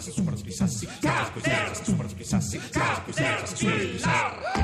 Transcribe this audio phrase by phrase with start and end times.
[0.00, 0.80] das ist super, dass du dich sass.
[0.80, 1.70] Das ist super, dass du dich sass.
[1.70, 2.50] Das ist super, dass du dich sass.
[2.50, 4.59] Das ist super, dass du dich sass.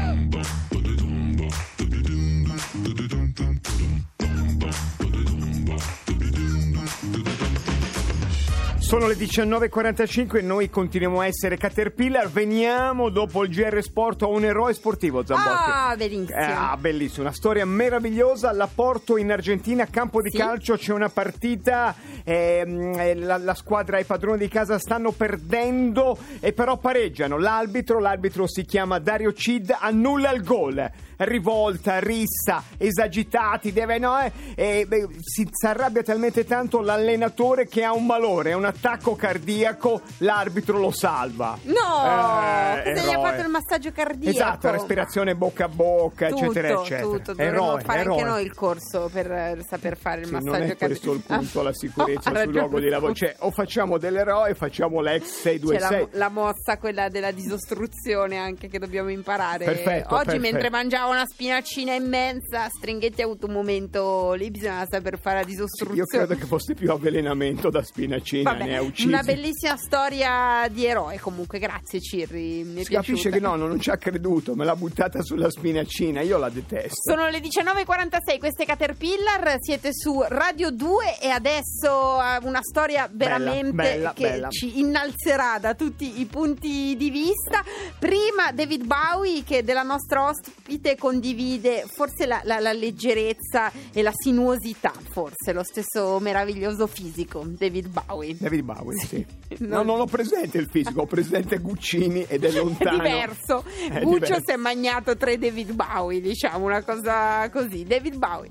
[8.96, 12.30] Sono le 19.45 e noi continuiamo a essere Caterpillar.
[12.30, 15.50] Veniamo dopo il GR Sport a un eroe sportivo, Zambotti.
[15.50, 16.38] Ah, bellissimo.
[16.38, 18.52] Eh, ah, bellissimo, una storia meravigliosa.
[18.52, 20.38] La porto in Argentina, campo di Sì.
[20.38, 21.94] calcio, c'è una partita.
[22.28, 27.36] ehm, eh, la, la squadra e i padroni di casa stanno perdendo e però pareggiano.
[27.38, 30.90] L'arbitro, l'arbitro si chiama Dario Cid, annulla il gol.
[31.16, 37.92] Rivolta, rissa, esagitati, deve no, eh, e, beh, si, arrabbia talmente tanto l'allenatore che ha
[37.92, 41.58] un malore, un attacco cardiaco, l'arbitro lo salva.
[41.62, 44.36] No, Eh, gli ha fatto il massaggio cardiaco?
[44.36, 47.02] Esatto, respirazione bocca a bocca, tutto, eccetera, eccetera.
[47.02, 48.12] Tutto, dovremmo fare eroe.
[48.14, 50.86] anche noi il corso per eh, saper fare il Sì, massaggio non è cardiaco.
[50.86, 53.14] questo il punto, la sicurezza No, sul luogo di lavoro.
[53.14, 56.08] Cioè, o facciamo dell'eroe, facciamo l'ex C'è la, 626.
[56.12, 59.64] la mossa, quella della disostruzione anche che dobbiamo imparare.
[59.64, 60.40] Perfetto, Oggi perfetto.
[60.52, 60.70] mentre
[61.08, 65.98] una spinaccina immensa, Stringhetti ha avuto un momento lì, bisogna saper fare la disostruzione.
[66.00, 69.08] Io credo che fosse più avvelenamento da spinacina, Vabbè, ne ha uccisi.
[69.08, 73.90] una bellissima storia di eroe comunque, grazie Cirri, mi Si capisce che no, non ci
[73.90, 77.12] ha creduto, me l'ha buttata sulla spinacina, io la detesto.
[77.12, 84.12] Sono le 19.46, queste Caterpillar, siete su Radio 2 e adesso una storia veramente bella,
[84.12, 84.48] che bella.
[84.48, 87.62] ci innalzerà da tutti i punti di vista.
[87.98, 94.12] Prima David Bowie che della nostra ospite condivide forse la, la- la leggerezza e la
[94.14, 98.36] sinuosità, forse lo stesso meraviglioso fisico, David Bowie.
[98.38, 99.26] David Bowie, sì.
[99.58, 99.76] No.
[99.76, 102.96] No, non ho presente il fisico, ho presente Guccini ed è È lontano.
[103.02, 103.64] diverso.
[103.90, 104.42] È Guccio diverso.
[104.46, 107.84] si è magnato tre David Bowie, diciamo una cosa così.
[107.84, 108.50] David Bowie.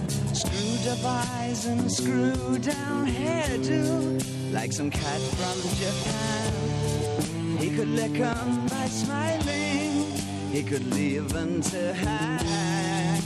[0.41, 7.57] Screwed up eyes and screwed down hairdo, like some cat from Japan.
[7.59, 10.11] He could lick 'em by smiling,
[10.51, 13.21] he could leave them to hang.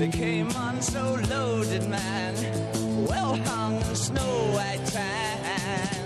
[0.00, 2.34] They came on so loaded, man,
[3.06, 6.05] well hung in snow white tan.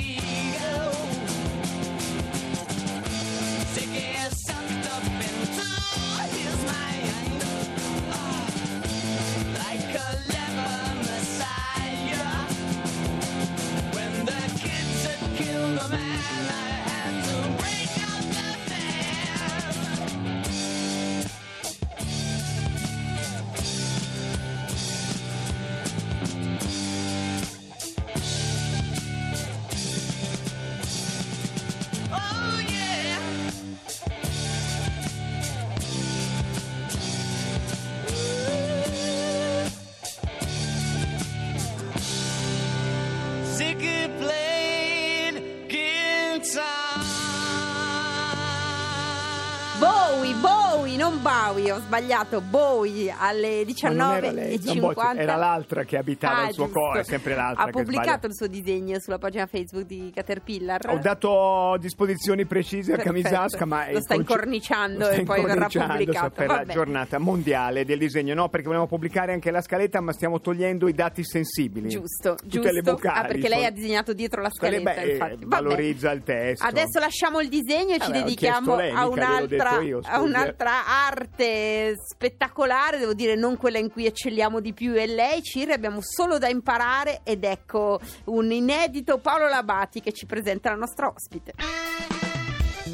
[51.71, 55.17] ho sbagliato, Bowie alle Ma non era lei, non Botti, 19.50.
[55.17, 58.99] era l'altra che abitava Ah, il suo cuore, sempre l'altra Ha pubblicato il suo disegno
[58.99, 60.89] sulla pagina Facebook di Caterpillar.
[60.89, 62.97] Ho dato disposizioni precise a.
[62.97, 66.29] Camisasca, ma Lo sta incorniciando lo sta e poi verrà pubblicato.
[66.31, 66.73] per la Vabbè.
[66.73, 68.33] giornata mondiale del disegno.
[68.33, 71.89] No, perché volevamo pubblicare anche la scaletta, ma stiamo togliendo i dati sensibili.
[71.89, 72.71] Giusto, Tutte giusto.
[72.71, 73.19] le vocali.
[73.19, 75.45] ah, perché lei ha disegnato dietro la scaletta, beh, eh, infatti.
[75.45, 75.45] Vabbè.
[75.47, 76.65] valorizza il testo.
[76.65, 80.71] Adesso lasciamo il disegno e ci Vabbè, dedichiamo lei, a, un'altra, io, a un'altra
[81.07, 81.60] arte
[81.95, 86.37] spettacolare, devo dire non quella in cui eccelliamo di più e lei, Ciri, abbiamo solo
[86.37, 91.53] da imparare ed ecco un inedito Paolo Labati che ci presenta la nostra ospite.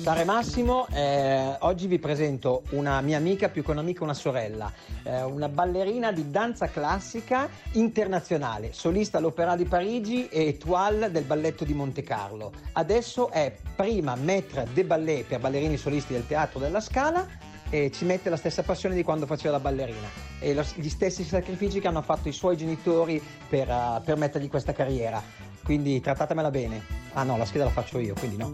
[0.08, 4.72] Sare Massimo, eh, oggi vi presento una mia amica, più che un'amica, una sorella,
[5.04, 11.66] eh, una ballerina di danza classica internazionale, solista all'Opéra di Parigi e étoile del balletto
[11.66, 12.54] di Monte Carlo.
[12.72, 17.28] Adesso è prima maître de ballet per ballerini solisti del Teatro della Scala
[17.70, 20.08] e ci mette la stessa passione di quando faceva la ballerina
[20.40, 24.48] e lo- gli stessi sacrifici che hanno fatto i suoi genitori per, eh, per mettergli
[24.50, 25.22] questa carriera.
[25.64, 26.82] Quindi trattatemela bene.
[27.14, 28.50] Ah no, la scheda la faccio io, quindi no.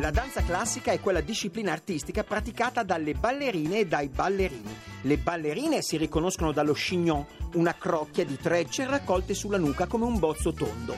[0.00, 4.76] La danza classica è quella disciplina artistica praticata dalle ballerine e dai ballerini.
[5.02, 7.24] Le ballerine si riconoscono dallo chignon,
[7.54, 10.94] una crocchia di trecce raccolte sulla nuca come un bozzo tondo.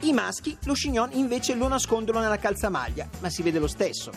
[0.00, 4.10] I maschi lo chignon invece lo nascondono nella calzamaglia, ma si vede lo stesso.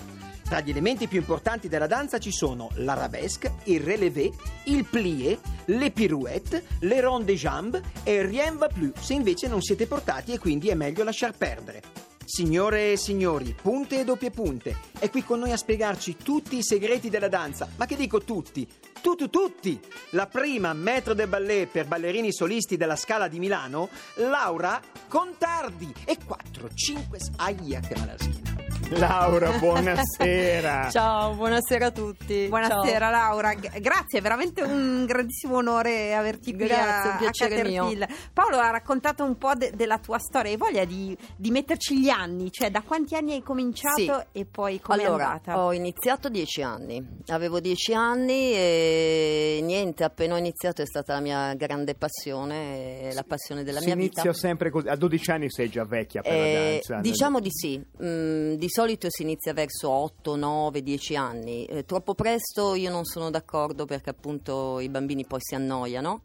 [0.48, 4.32] Tra gli elementi più importanti della danza ci sono l'arabesque, il relevé,
[4.66, 9.62] il plié, le pirouette, le ronde de jambes e rien va plus se invece non
[9.62, 11.82] siete portati e quindi è meglio lasciar perdere.
[12.24, 16.64] Signore e signori, punte e doppie punte, è qui con noi a spiegarci tutti i
[16.64, 17.68] segreti della danza.
[17.76, 18.66] Ma che dico tutti?
[19.02, 19.80] Tutti, tutti!
[20.12, 25.94] La prima maître de ballet per ballerini solisti della Scala di Milano, Laura Contardi.
[26.06, 28.57] E 4, 5, aia che schiena.
[28.90, 30.88] Laura, buonasera.
[30.92, 32.48] Ciao, buonasera a tutti.
[32.48, 37.56] Buonasera Laura, G- grazie, è veramente un grandissimo onore averti qui Grazie, a, un piacere
[37.60, 38.10] a Caterpillar.
[38.32, 42.08] Paolo ha raccontato un po' de- della tua storia, hai voglia di, di metterci gli
[42.08, 44.12] anni, cioè da quanti anni hai cominciato Sì.
[44.32, 45.60] e poi come è allora, andata?
[45.60, 47.06] ho iniziato dieci anni.
[47.28, 53.14] Avevo dieci anni e niente, appena ho iniziato è stata la mia grande passione, e
[53.14, 54.34] la passione della si mia inizia vita.
[54.34, 54.88] sempre così.
[54.88, 57.02] A 12 anni sei già vecchia per la Eh, danza.
[57.02, 61.66] diciamo di sì, Mm, di solito si inizia verso 8, 9, 10 anni.
[61.66, 66.22] Eh, troppo presto io non sono d'accordo perché appunto i bambini poi si annoiano.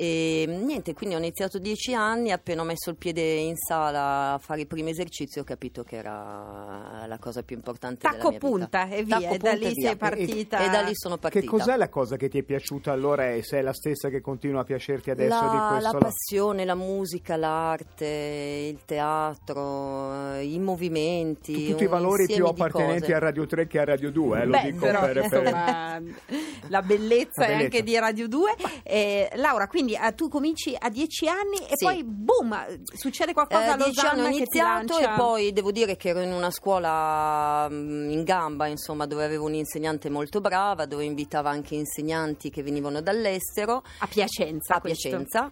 [0.00, 4.38] E niente, quindi ho iniziato 10 anni, appena ho messo il piede in sala a
[4.38, 8.38] fare i primi esercizi ho capito che era la cosa più importante Tacco della mia
[8.38, 8.48] vita.
[8.48, 10.58] punta e via, Tacco e da punta lì sei partita.
[10.58, 11.46] E, e da lì sono Che partita.
[11.50, 14.62] cos'è la cosa che ti è piaciuta allora e se è la stessa che continua
[14.62, 15.98] a piacerti adesso la, di la questo?
[15.98, 21.52] passione, la musica, l'arte, il teatro, i movimenti.
[21.66, 24.50] Tu- tutti i valori più appartenenti a Radio 3 che a Radio 2, eh, lo
[24.52, 26.00] Beh, dico però, per, per- insomma,
[26.68, 27.64] la bellezza La è bellezza.
[27.64, 28.54] anche di Radio 2.
[28.82, 31.84] Eh, Laura, quindi eh, tu cominci a 10 anni e Sì.
[31.84, 35.96] poi boom, succede qualcosa Eh, a dieci anni Losanna ho iniziato e poi devo dire
[35.96, 41.04] che ero in una scuola mm, in gamba, insomma, dove avevo un'insegnante molto brava, dove
[41.04, 44.74] invitava anche insegnanti che venivano dall'estero a Piacenza.
[44.76, 45.08] a questo.
[45.08, 45.50] Piacenza.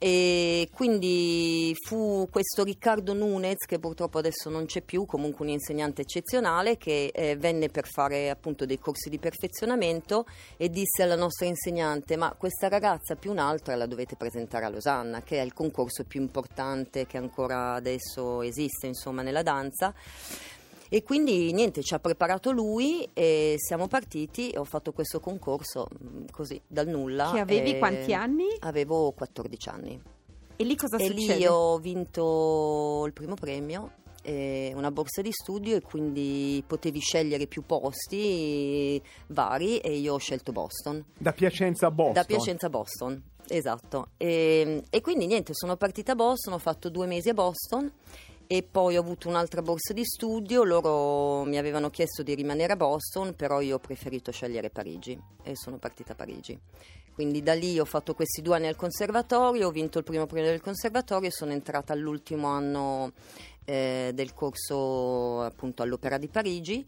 [0.00, 6.02] E quindi fu questo Riccardo Nunez, che purtroppo adesso non c'è più, comunque un insegnante
[6.02, 10.24] eccezionale, che eh, venne per fare appunto dei corsi di perfezionamento
[10.56, 15.22] e disse alla nostra insegnante: Ma questa ragazza più un'altra la dovete presentare a Losanna,
[15.22, 19.92] che è il concorso più importante che ancora adesso esiste, insomma, nella danza.
[20.88, 24.52] E quindi niente, ci ha preparato lui e siamo partiti.
[24.56, 27.30] Ho fatto questo concorso mh, così dal nulla.
[27.32, 28.46] Che avevi e quanti anni?
[28.60, 30.02] Avevo 14 anni.
[30.56, 31.36] E lì cosa e succede?
[31.36, 33.92] lì ho vinto il primo premio,
[34.24, 40.50] una borsa di studio e quindi potevi scegliere più posti vari e io ho scelto
[40.50, 41.04] Boston.
[41.16, 42.14] da Piacenza a Boston.
[42.14, 44.08] Da Piacenza a Boston, esatto.
[44.16, 47.92] E, e quindi niente, sono partita a Boston, ho fatto due mesi a Boston
[48.50, 50.64] e poi ho avuto un'altra borsa di studio.
[50.64, 55.54] Loro mi avevano chiesto di rimanere a Boston, però io ho preferito scegliere Parigi e
[55.54, 56.58] sono partita a Parigi.
[57.12, 60.48] Quindi da lì ho fatto questi due anni al conservatorio, ho vinto il primo premio
[60.48, 63.12] del conservatorio e sono entrata all'ultimo anno
[63.64, 66.86] eh, del corso appunto all'Opera di Parigi.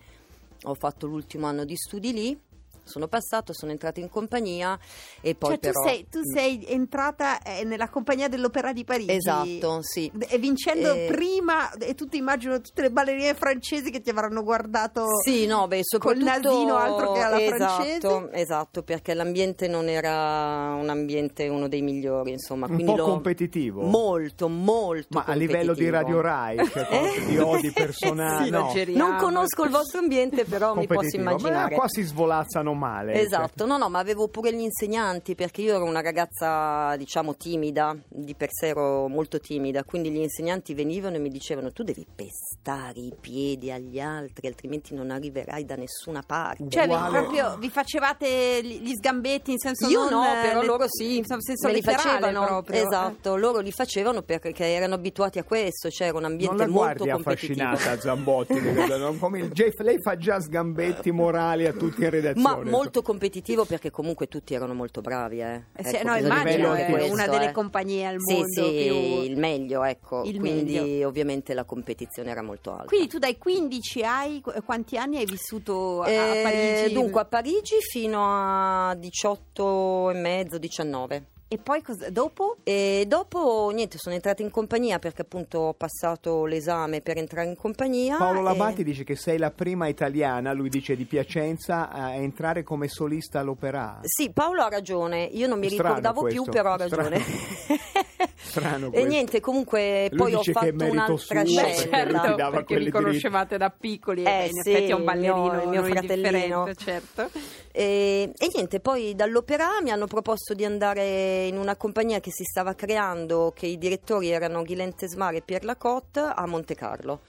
[0.64, 2.40] Ho fatto l'ultimo anno di studi lì
[2.84, 4.78] Sono passato, sono entrata in compagnia
[5.20, 5.82] e poi Cioè, tu, però...
[5.88, 9.12] sei, tu sei entrata eh, nella compagnia dell'Opera di Parigi.
[9.12, 10.10] Esatto, sì.
[10.28, 15.04] E vincendo Eh, prima, e tutti immagino tutte le ballerine francesi che ti avranno guardato.
[15.24, 18.28] Sì, no, beh, col soprattutto nasino altro che alla esatto, francese.
[18.32, 23.04] Esatto, perché l'ambiente non era un ambiente uno dei migliori, insomma, Un quindi po' l'ho-
[23.04, 23.82] competitivo.
[23.82, 25.88] Molto, molto Ma a livello di.
[25.90, 28.44] Radio Rai, cioè cose di odi personali.
[28.44, 29.06] Sì, no.
[29.08, 31.70] Non conosco il vostro ambiente, però mi posso immaginare.
[31.74, 33.20] Ma qua si svolazzano male.
[33.20, 37.96] Esatto, no, no, ma avevo pure gli insegnanti perché io ero una ragazza, diciamo, timida,
[38.08, 42.06] di per sé ero molto timida, quindi gli insegnanti venivano e mi dicevano tu devi
[42.14, 46.68] pestare i piedi agli altri, altrimenti non arriverai da nessuna parte.
[46.68, 47.18] Cioè, vi, Uguale.
[47.18, 51.16] proprio, vi facevate gli sgambetti in senso Io non, no, eh, però le- loro sì,
[51.18, 52.44] in senso me li facevano.
[52.46, 52.86] proprio.
[52.86, 56.66] Esatto, loro li facevano perché erano abituati a questo, cioè era un Non ambiente la
[56.68, 57.62] molto guardi competitivo.
[57.68, 62.02] affascinata Zambotti, che vedo, non come il Jeff, lei fa già sgambetti morali a tutti
[62.02, 65.64] in Ma molto competitivo perché comunque tutti erano molto bravi, eh.
[65.74, 67.52] Eh sì, Ecco, no, immagino, è questo, una delle eh.
[67.52, 69.22] compagnie al Sì, mondo sì, più...
[69.22, 70.22] il meglio, ecco.
[70.24, 71.08] Il Quindi meglio.
[71.08, 72.84] ovviamente la competizione era molto alta.
[72.86, 76.92] Quindi tu dai 15 hai, qu- quanti anni hai vissuto a, a Eh, Parigi?
[76.94, 81.24] Dunque a Parigi fino a 18 e mezzo, 19.
[81.52, 82.58] E poi cosa- dopo?
[82.62, 87.56] E dopo niente, sono entrata in compagnia perché appunto ho passato l'esame per entrare in
[87.56, 88.18] compagnia.
[88.18, 92.62] Paolo e- Labatti dice che sei la prima italiana, lui dice di Piacenza, a entrare
[92.62, 93.98] come solista all'opera.
[94.02, 97.18] Sì, Paolo ha ragione, io non mi Strano ricordavo questo, più, però ha ragione.
[98.50, 99.08] Strano e questo.
[99.08, 101.88] niente, comunque Lui poi ho fatto un'altra suo, scelta.
[101.96, 104.98] perché ti dava perché vi conoscevate da piccoli Eh e in sì, effetti è un
[105.00, 106.74] il ballerino mio- il mio fratellino.
[106.76, 107.30] certo.
[107.72, 112.44] E, e niente, poi dall'opera mi hanno proposto di andare in una compagnia che si
[112.44, 117.20] stava creando, che i direttori erano Ghislaine Tesmar e Pierre Lacotte a Monte Carlo.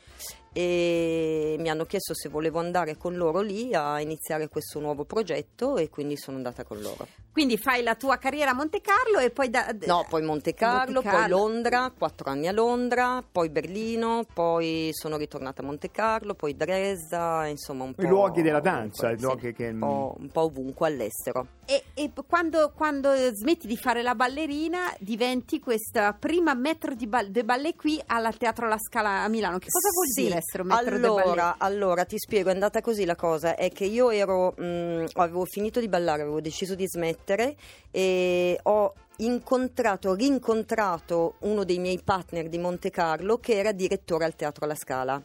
[0.54, 5.78] E mi hanno chiesto se volevo andare con loro lì a iniziare questo nuovo progetto
[5.78, 7.08] e quindi sono andata con loro.
[7.32, 9.74] Quindi fai la tua carriera a Monte Carlo e poi da...
[9.86, 11.38] No, poi Monte Carlo, Monte poi Carlo.
[11.38, 17.48] Londra, quattro anni a Londra, poi Berlino, poi sono ritornata a Monte Carlo, poi Dresda,
[17.48, 18.02] insomma un po'...
[18.02, 21.48] I luoghi della danza, ovunque, i luoghi che- un, po', un po' ovunque all'estero.
[21.66, 27.44] E, e quando, quando smetti di fare la ballerina diventi questa prima maître di de
[27.46, 29.58] ballet qui al Teatro La Scala a Milano.
[29.58, 31.24] Che cosa vuol Sì, dire ballet?
[31.24, 35.46] allora, allora, ti spiego, è andata così la cosa, è che io ero, mh, avevo
[35.46, 37.56] finito di ballare, avevo deciso di smettere
[37.92, 44.36] e ho incontrato, rincontrato uno dei miei partner di Monte Carlo che era direttore al
[44.36, 45.22] Teatro La Scala.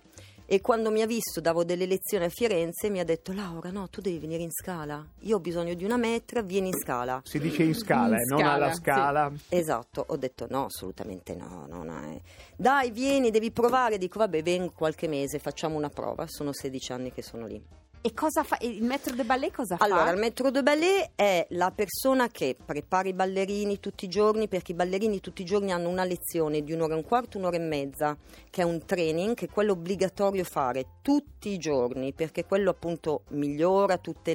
[0.48, 3.88] E quando mi ha visto, davo delle lezioni a Firenze, mi ha detto Laura, no,
[3.88, 5.04] tu devi venire in scala.
[5.22, 7.20] Io ho bisogno di una metra, vieni in scala.
[7.24, 8.80] Si dice in scala, In eh, non scala, alla sì.
[8.80, 9.32] scala.
[9.48, 12.20] Esatto, ho detto no, assolutamente no, non è.
[12.54, 13.98] Dai, vieni, devi provare.
[13.98, 16.28] Dico, vabbè, vengo qualche mese, facciamo una prova.
[16.28, 17.60] Sono 16 anni che sono lì.
[18.06, 18.56] E cosa fa?
[18.60, 20.10] Il maître de ballet cosa Allora, fa?
[20.12, 24.70] il maître de ballet è la persona che prepara i ballerini tutti i giorni, perché
[24.70, 27.58] i ballerini tutti i giorni hanno una lezione di un'ora e un quarto, un'ora e
[27.58, 28.16] mezza,
[28.48, 33.22] che è un training, che è quello obbligatorio fare tutti i giorni, perché quello appunto
[33.30, 34.30] migliora tutti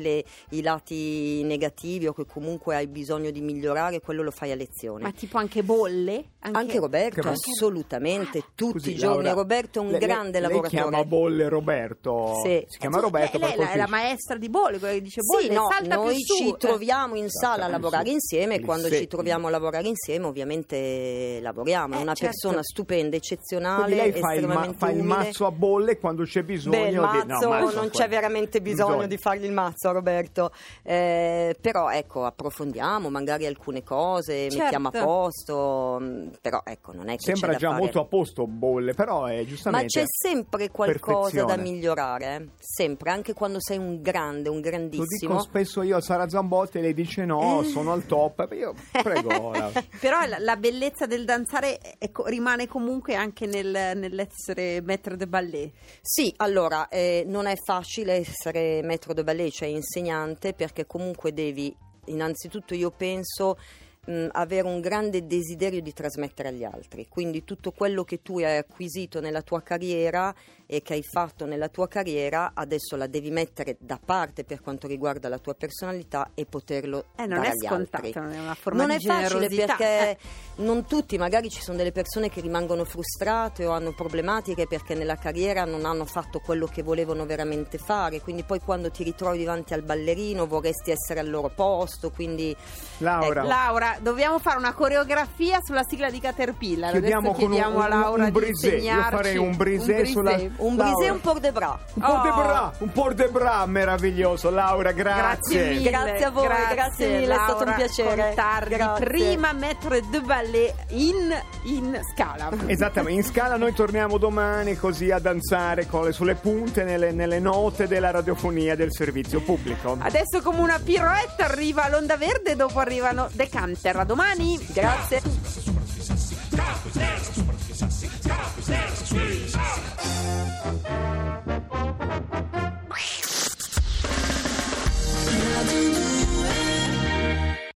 [0.49, 5.03] i lati negativi o che comunque hai bisogno di migliorare, quello lo fai a lezione.
[5.03, 6.25] Ma tipo anche bolle?
[6.39, 9.23] Anche, Roberto, Che- assolutamente, tutti Scusi, i giorni.
[9.23, 10.81] Laura, Roberto è un lei- grande lei, lavoratore.
[10.81, 12.39] Lei chiama Bolle Roberto.
[12.43, 12.65] Sì.
[12.67, 13.89] Si chiama Roberto lei, lei è la colpirci.
[13.91, 17.65] maestra di bolle, quella che dice bolle, Sì, no, salta noi ci troviamo in sala
[17.65, 21.96] a lavorare insieme e quando ci troviamo a lavorare insieme ovviamente lavoriamo.
[21.96, 22.34] È Eh, una certo.
[22.39, 26.44] persona stupenda, eccezionale, Quindi lei fa il, ma- fa il mazzo a bolle quando c'è
[26.44, 26.98] bisogno Beh, il di...
[26.98, 30.51] mazzo, no, mazzo, non c'è veramente bisogno, di fargli il mazzo Roberto,
[30.84, 34.58] Eh, però ecco approfondiamo magari alcune cose, Certo.
[34.58, 37.82] mettiamo a posto, mh, però ecco non è che Sembra c'è da già fare.
[37.82, 39.88] molto a posto Bolle, però è Ma giustamente...
[39.88, 45.08] c'è sempre qualcosa da migliorare, sempre, anche quando sei un grande, un Lo grandissimo.
[45.34, 47.65] dico spesso io a Sara Zambotti e lei dice no, Eh.
[47.65, 48.48] sono al top.
[48.53, 49.51] Io prego.
[49.51, 55.27] la- Però la, bellezza del danzare è co- rimane comunque anche nel- nell'essere maître de
[55.27, 55.72] ballet.
[56.01, 61.75] Sì, allora, eh, non è facile essere maître de ballet, cioè insegnante, perché comunque devi,
[62.05, 63.58] innanzitutto io penso,
[64.05, 67.08] mh, avere un grande desiderio di trasmettere agli altri.
[67.08, 70.34] Quindi tutto quello che tu hai acquisito nella tua carriera
[70.65, 74.88] e che hai fatto nella tua carriera, adesso la devi mettere da parte per quanto
[74.88, 78.22] riguarda la tua personalità e poterlo Eh, non dare è agli scontato, altri.
[78.22, 80.17] non è una forma Non di è facile perché Eh.
[80.63, 85.17] non tutti, magari ci sono delle persone che rimangono frustrate o hanno problematiche perché nella
[85.17, 89.74] carriera non hanno fatto quello che volevano veramente fare, quindi poi quando ti ritrovi davanti
[89.74, 92.55] al ballerino vorresti essere al loro posto, quindi
[93.00, 96.91] Laura, Laura, dobbiamo fare una coreografia sulla sigla di Caterpillar.
[96.91, 98.67] Chiediamo Adesso con un, chiediamo a un, Laura un di brisé.
[98.67, 100.31] Io insegnarci farei un brisé, sulla.
[100.58, 100.84] Un Laura.
[100.84, 101.79] brisé e un port de bras.
[101.93, 102.36] Un po' de Oh.
[102.36, 104.50] bra, un po' de bra meraviglioso.
[104.50, 105.20] Laura, grazie.
[105.22, 105.89] Grazie mille.
[105.89, 108.34] Grazie a voi, grazie mille, è stato un Laura piacere.
[108.67, 109.05] Grazie.
[109.05, 112.50] prima maître de ballet in, in scala.
[112.65, 117.39] Esattamente, in scala noi torniamo domani così a danzare con le, sulle punte nelle, nelle
[117.39, 119.98] note della radiofonia del servizio pubblico.
[120.00, 123.50] Adesso come una piroetta arriva l'onda verde, dopo arrivano The
[123.81, 124.00] Canter.
[124.00, 124.59] A domani.
[124.73, 125.21] Grazie.